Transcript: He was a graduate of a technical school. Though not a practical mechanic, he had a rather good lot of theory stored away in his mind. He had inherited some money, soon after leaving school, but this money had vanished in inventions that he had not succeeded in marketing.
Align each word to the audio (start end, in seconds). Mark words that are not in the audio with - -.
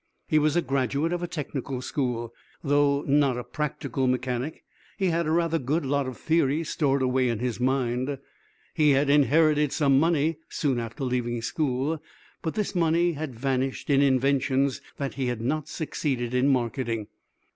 He 0.27 0.39
was 0.39 0.55
a 0.55 0.63
graduate 0.63 1.13
of 1.13 1.21
a 1.21 1.27
technical 1.27 1.79
school. 1.79 2.33
Though 2.63 3.03
not 3.03 3.37
a 3.37 3.43
practical 3.43 4.07
mechanic, 4.07 4.63
he 4.97 5.11
had 5.11 5.27
a 5.27 5.31
rather 5.31 5.59
good 5.59 5.85
lot 5.85 6.07
of 6.07 6.17
theory 6.17 6.63
stored 6.63 7.03
away 7.03 7.29
in 7.29 7.37
his 7.37 7.59
mind. 7.59 8.17
He 8.73 8.89
had 8.93 9.11
inherited 9.11 9.71
some 9.71 9.99
money, 9.99 10.39
soon 10.49 10.79
after 10.79 11.03
leaving 11.03 11.43
school, 11.43 12.01
but 12.41 12.55
this 12.55 12.73
money 12.73 13.11
had 13.13 13.35
vanished 13.39 13.91
in 13.91 14.01
inventions 14.01 14.81
that 14.97 15.13
he 15.13 15.27
had 15.27 15.39
not 15.41 15.69
succeeded 15.69 16.33
in 16.33 16.47
marketing. 16.47 17.05